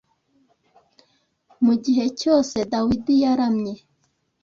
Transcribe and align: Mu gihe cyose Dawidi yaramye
Mu 1.65 1.73
gihe 1.83 2.05
cyose 2.19 2.57
Dawidi 2.71 3.13
yaramye 3.23 3.73